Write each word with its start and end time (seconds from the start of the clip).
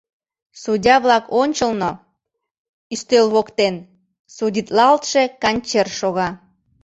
Судья-влак 0.63 1.25
ончылно, 1.41 1.91
ӱстел 2.93 3.27
воктен, 3.33 3.75
судитлалтше 4.35 5.23
Канчер 5.41 5.87
шога. 5.99 6.29